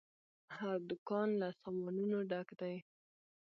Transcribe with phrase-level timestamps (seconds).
[0.57, 2.75] هر دوکان له سامانونو ډک دی.